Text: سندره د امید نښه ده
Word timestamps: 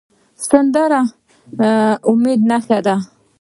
سندره 0.47 1.01
د 1.59 1.61
امید 2.11 2.41
نښه 2.49 2.79
ده 2.85 2.95